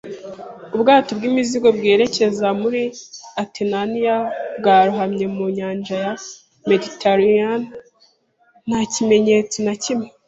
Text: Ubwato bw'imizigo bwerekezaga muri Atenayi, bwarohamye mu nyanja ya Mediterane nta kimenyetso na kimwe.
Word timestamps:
Ubwato 0.75 1.09
bw'imizigo 1.17 1.67
bwerekezaga 1.77 2.51
muri 2.61 2.81
Atenayi, 3.41 4.13
bwarohamye 4.59 5.25
mu 5.35 5.45
nyanja 5.57 5.93
ya 6.03 6.13
Mediterane 6.69 7.49
nta 8.67 8.81
kimenyetso 8.93 9.57
na 9.65 9.73
kimwe. 9.83 10.07